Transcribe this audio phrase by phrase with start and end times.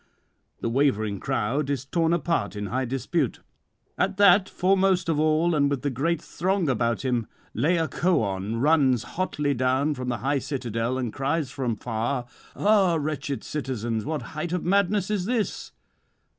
[0.61, 3.41] The wavering crowd is torn apart in high dispute.
[3.99, 9.53] 'At that, foremost of all and with a great throng about him, Laocoön runs hotly
[9.53, 12.25] down from the high citadel, and cries from far:
[12.55, 15.71] "Ah, wretched citizens, what height of madness is this?